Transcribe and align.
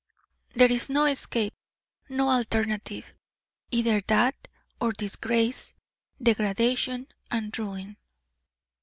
There 0.55 0.71
is 0.71 0.89
no 0.89 1.05
escape 1.05 1.53
no 2.09 2.31
alternative; 2.31 3.05
either 3.69 4.01
that 4.07 4.47
or 4.79 4.93
disgrace, 4.93 5.75
degradation, 6.19 7.05
and 7.29 7.55
ruin. 7.55 7.97